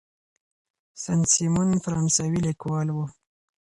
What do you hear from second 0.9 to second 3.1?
سن سیمون فرانسوي لیکوال و.